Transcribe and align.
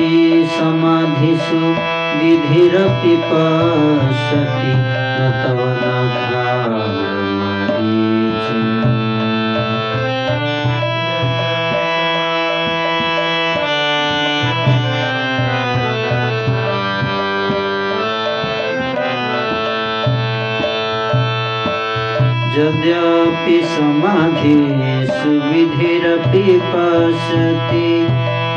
यद्यपि 0.00 0.44
समाधिषु 0.56 1.58
विधिरपि 2.20 3.16
पश्यति 3.30 4.72
न 5.18 5.30
तव 5.42 5.60
यद्यपि 22.60 23.58
समाधिषु 23.72 25.30
विधिरपि 25.50 26.44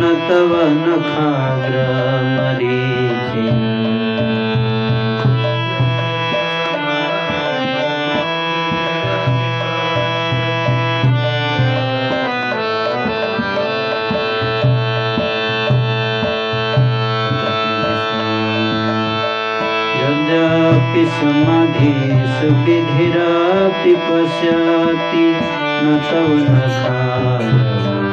न 0.00 0.12
तव 0.28 0.52
न 0.84 0.96
खाग्रमरीचि 1.10 2.56
यद्यपि 20.00 21.04
समाधिषु 21.16 22.48
विधिरपि 22.64 23.94
पश्यति 24.06 25.26
न 25.84 25.98
तव 26.10 26.30
न 26.48 28.05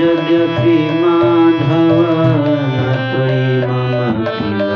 यद्यपि 0.00 0.76
माधव 1.02 2.00
न 2.76 2.94
त्वयि 3.10 3.56
मम 3.68 4.24
किल 4.36 4.66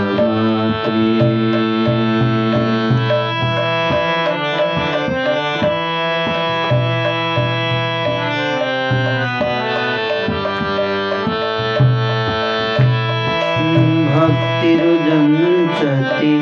भक्तिरुदञ्चति 15.01 16.35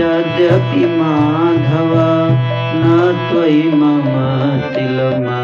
यद्यपि 0.00 0.84
माधव 0.98 1.92
न 2.82 2.86
त्वयि 3.30 3.62
मम 3.80 4.08
तिलमात्री 4.74 5.41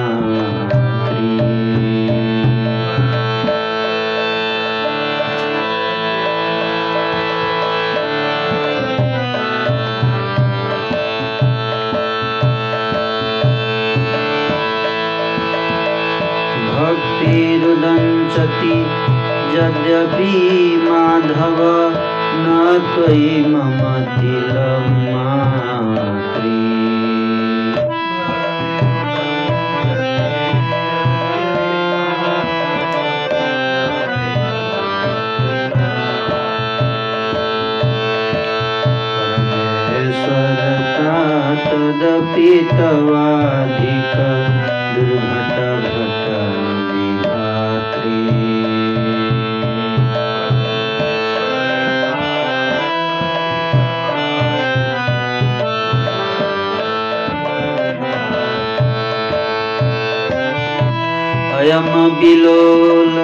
अयम 61.60 61.88
बिलोल 62.20 63.16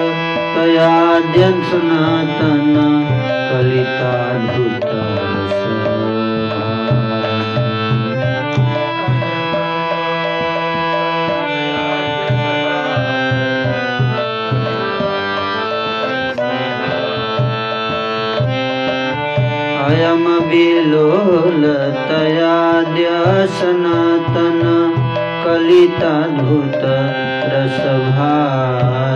तयाद्यन् 0.54 1.62
सनातन 1.68 2.74
कलिताद्भुत 3.50 4.84
अयम 19.86 20.26
बिलोल 20.50 21.64
तयाद्य 22.10 23.08
सनातन 23.58 24.62
कलिताद्भुत 25.46 26.84
रसभा 27.52 29.15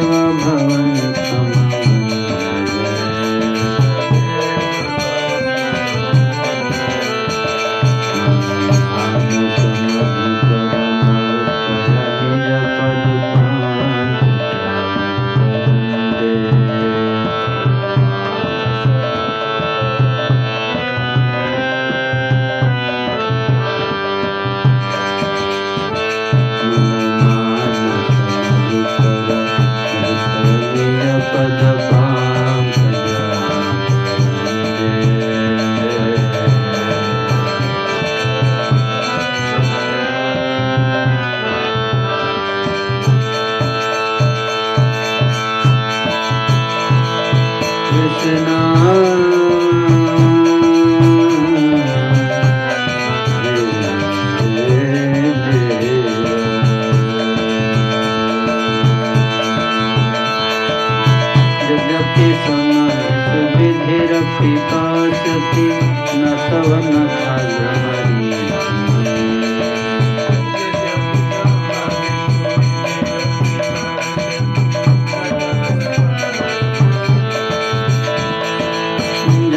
Krishna 48.21 49.40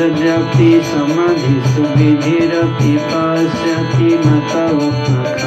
यद्यपि 0.04 0.70
समाधि 0.84 1.54
सुविधिरपि 1.74 2.96
पश्यति 3.10 4.16
मतवत्मक 4.24 5.43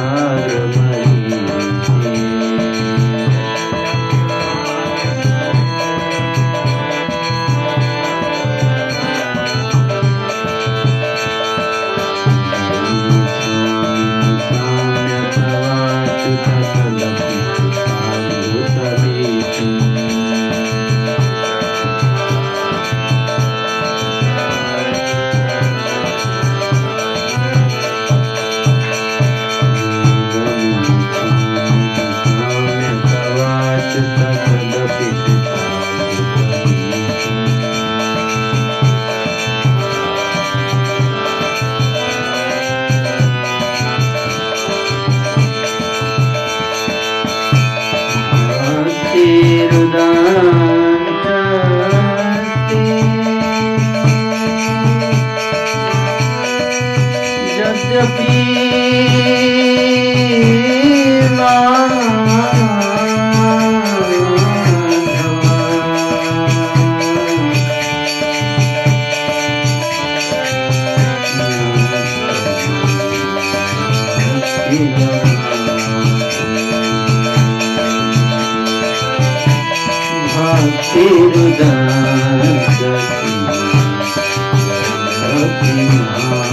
you. 85.48 86.47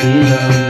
Shiva. 0.00 0.69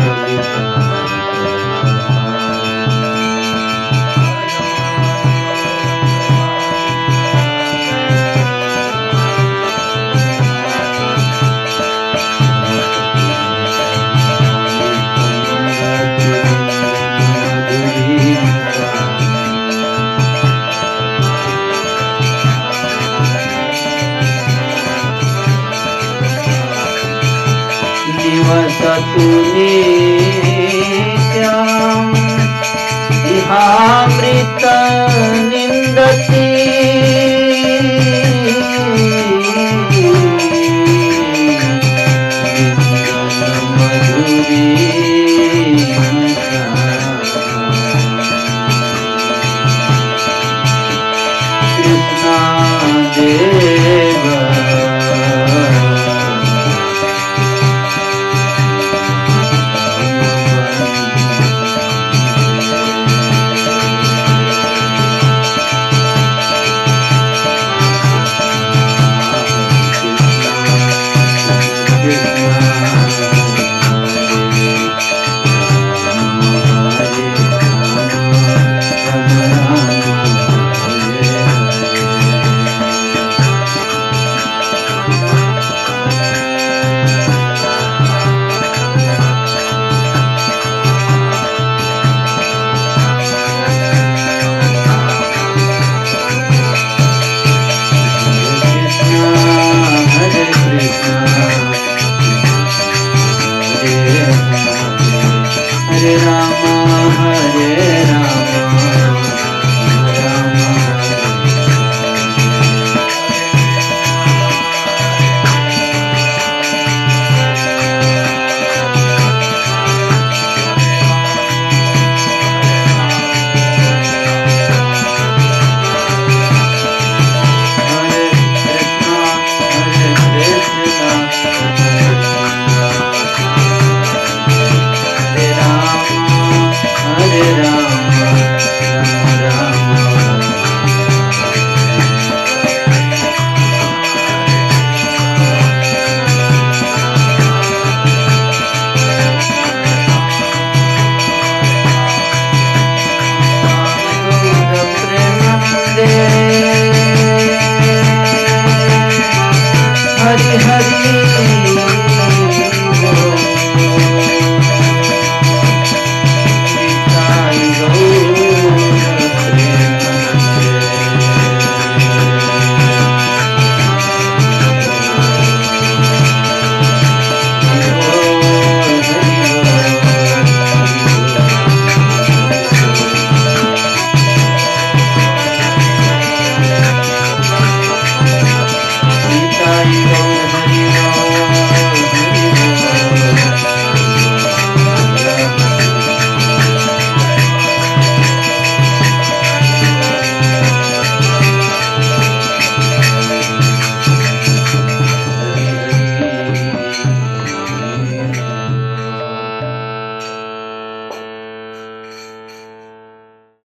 अमृत 33.63 34.63